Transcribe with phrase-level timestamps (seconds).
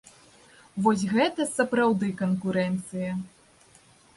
[0.87, 3.11] Вось гэта сапраўды канкурэнцыя.